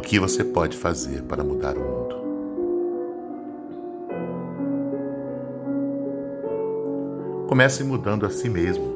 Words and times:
que 0.00 0.18
você 0.18 0.44
pode 0.44 0.76
fazer 0.76 1.22
para 1.22 1.42
mudar 1.42 1.76
o 1.76 1.80
mundo? 1.80 2.16
Comece 7.48 7.82
mudando 7.82 8.26
a 8.26 8.30
si 8.30 8.48
mesmo. 8.48 8.94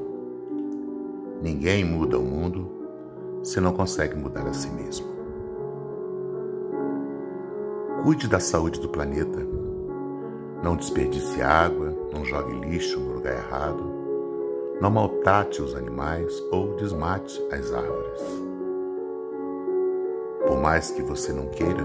Ninguém 1.43 1.85
muda 1.85 2.19
o 2.19 2.23
mundo 2.23 2.71
se 3.43 3.61
não 3.61 3.73
consegue 3.73 4.15
mudar 4.15 4.47
a 4.47 4.53
si 4.53 4.69
mesmo. 4.71 5.07
Cuide 8.03 8.29
da 8.29 8.41
saúde 8.41 8.81
do 8.81 8.89
planeta. 8.89 9.39
Não 10.63 10.77
desperdice 10.77 11.41
água, 11.41 11.95
não 12.13 12.25
jogue 12.25 12.53
lixo 12.67 13.01
no 13.01 13.15
lugar 13.15 13.35
errado, 13.35 13.83
não 14.81 14.91
maltrate 14.91 15.63
os 15.63 15.75
animais 15.75 16.39
ou 16.51 16.77
desmate 16.77 17.41
as 17.51 17.73
árvores. 17.73 18.50
Mais 20.61 20.91
que 20.91 21.03
você 21.03 21.33
não 21.33 21.47
queira, 21.47 21.83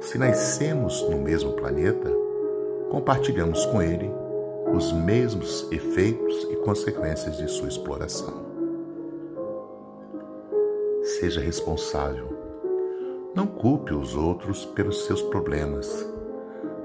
se 0.00 0.18
nascemos 0.18 1.08
no 1.08 1.18
mesmo 1.18 1.52
planeta, 1.52 2.10
compartilhamos 2.90 3.64
com 3.66 3.80
ele 3.80 4.10
os 4.74 4.92
mesmos 4.92 5.70
efeitos 5.70 6.48
e 6.50 6.56
consequências 6.56 7.36
de 7.36 7.48
sua 7.48 7.68
exploração. 7.68 8.44
Seja 11.04 11.40
responsável. 11.40 12.26
Não 13.36 13.46
culpe 13.46 13.94
os 13.94 14.16
outros 14.16 14.64
pelos 14.64 15.04
seus 15.04 15.22
problemas. 15.22 16.04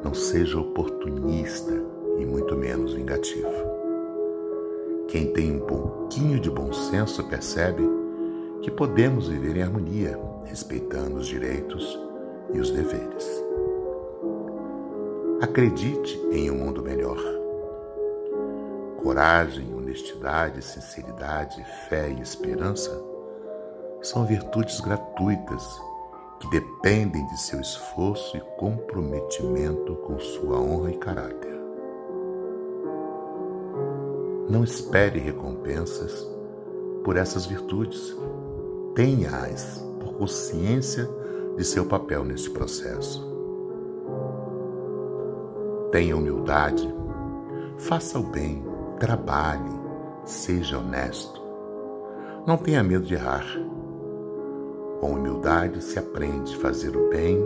Não 0.03 0.13
seja 0.13 0.59
oportunista 0.59 1.73
e 2.19 2.25
muito 2.25 2.55
menos 2.55 2.93
vingativo. 2.93 3.49
Quem 5.07 5.33
tem 5.33 5.55
um 5.55 5.61
pouquinho 5.61 6.39
de 6.39 6.51
bom 6.51 6.71
senso 6.71 7.23
percebe 7.23 7.81
que 8.61 8.69
podemos 8.69 9.27
viver 9.29 9.57
em 9.57 9.63
harmonia, 9.63 10.19
respeitando 10.47 11.17
os 11.17 11.27
direitos 11.27 11.99
e 12.53 12.59
os 12.59 12.71
deveres. 12.71 13.43
Acredite 15.41 16.17
em 16.31 16.49
um 16.49 16.55
mundo 16.55 16.81
melhor 16.81 17.17
Coragem, 19.07 19.73
honestidade, 19.73 20.61
sinceridade, 20.61 21.63
fé 21.87 22.09
e 22.09 22.19
esperança 22.19 22.91
são 24.01 24.25
virtudes 24.25 24.81
gratuitas 24.81 25.63
que 26.39 26.49
dependem 26.49 27.25
de 27.27 27.39
seu 27.39 27.61
esforço 27.61 28.35
e 28.35 28.41
comprometimento 28.57 29.95
com 29.97 30.19
sua 30.19 30.59
honra 30.59 30.91
e 30.91 30.97
caráter. 30.97 31.57
Não 34.49 34.63
espere 34.63 35.19
recompensas 35.19 36.27
por 37.03 37.15
essas 37.17 37.45
virtudes. 37.45 38.13
Tenha-as 38.93 39.86
consciência 40.17 41.09
de 41.55 41.63
seu 41.63 41.85
papel 41.85 42.23
neste 42.23 42.49
processo. 42.49 43.25
Tenha 45.91 46.17
humildade, 46.17 46.93
faça 47.77 48.19
o 48.19 48.23
bem, 48.23 48.63
Trabalhe, 48.99 49.79
seja 50.25 50.79
honesto. 50.79 51.39
Não 52.47 52.57
tenha 52.57 52.83
medo 52.83 53.05
de 53.05 53.13
errar. 53.13 53.45
Com 54.99 55.11
humildade 55.11 55.83
se 55.83 55.99
aprende 55.99 56.55
a 56.55 56.59
fazer 56.59 56.97
o 56.97 57.09
bem, 57.09 57.37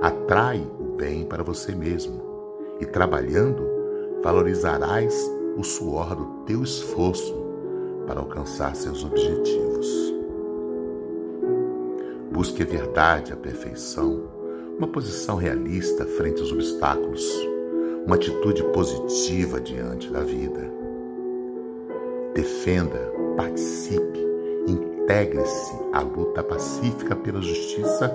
atrai 0.00 0.66
o 0.80 0.96
bem 0.96 1.26
para 1.26 1.42
você 1.42 1.74
mesmo 1.74 2.22
e 2.80 2.86
trabalhando 2.86 3.62
valorizarás 4.22 5.14
o 5.58 5.62
suor 5.62 6.16
do 6.16 6.44
teu 6.46 6.62
esforço 6.62 7.36
para 8.06 8.20
alcançar 8.20 8.74
seus 8.74 9.04
objetivos. 9.04 10.13
Busque 12.34 12.62
a 12.62 12.66
verdade, 12.66 13.32
a 13.32 13.36
perfeição, 13.36 14.28
uma 14.76 14.88
posição 14.88 15.36
realista 15.36 16.04
frente 16.04 16.40
aos 16.40 16.52
obstáculos 16.52 17.24
uma 18.06 18.16
atitude 18.16 18.62
positiva 18.64 19.60
diante 19.60 20.10
da 20.12 20.20
vida. 20.20 20.70
Defenda, 22.34 22.98
participe, 23.36 24.20
integre-se 24.66 25.74
à 25.92 26.00
luta 26.00 26.42
pacífica 26.42 27.16
pela 27.16 27.40
justiça, 27.40 28.08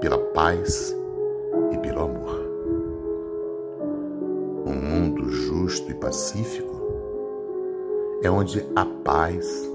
pela 0.00 0.18
paz 0.18 0.96
e 1.72 1.78
pelo 1.78 2.02
amor. 2.02 2.46
Um 4.66 4.74
mundo 4.74 5.30
justo 5.30 5.90
e 5.90 5.94
pacífico 5.94 6.74
é 8.22 8.30
onde 8.30 8.66
há 8.74 8.84
paz, 9.04 9.70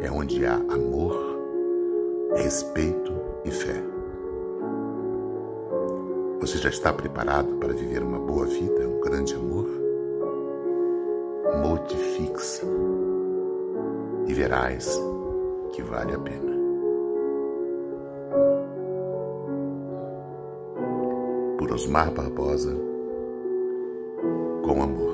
é 0.00 0.10
onde 0.10 0.46
há 0.46 0.54
amor, 0.54 1.29
respeito 2.36 3.12
e 3.44 3.50
fé. 3.50 3.82
Você 6.40 6.58
já 6.58 6.68
está 6.70 6.92
preparado 6.92 7.54
para 7.56 7.72
viver 7.72 8.02
uma 8.02 8.18
boa 8.18 8.46
vida, 8.46 8.88
um 8.88 9.00
grande 9.00 9.34
amor? 9.34 9.66
Modifique-se 11.62 12.64
e 14.26 14.34
verás 14.34 14.98
que 15.72 15.82
vale 15.82 16.14
a 16.14 16.18
pena. 16.18 16.50
Por 21.58 21.72
Osmar 21.72 22.10
Barbosa, 22.10 22.74
com 24.64 24.82
amor. 24.82 25.09